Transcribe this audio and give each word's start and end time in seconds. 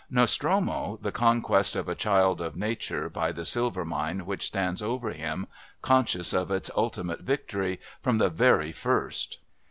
Nostromo, 0.09 0.97
the 0.99 1.11
conquest 1.11 1.75
of 1.75 1.87
a 1.87 1.93
child 1.93 2.41
of 2.41 2.55
nature 2.55 3.07
by 3.07 3.31
the 3.31 3.45
silver 3.45 3.85
mine 3.85 4.25
which 4.25 4.47
stands 4.47 4.81
over 4.81 5.11
him, 5.11 5.45
conscious 5.83 6.33
of 6.33 6.49
its 6.49 6.71
ultimate 6.75 7.21
victory, 7.21 7.79
from 8.01 8.17
the 8.17 8.31
very 8.31 8.71
first. 8.71 9.37